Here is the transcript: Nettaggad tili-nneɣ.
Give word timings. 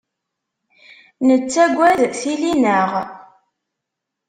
Nettaggad 1.27 1.99
tili-nneɣ. 2.19 2.91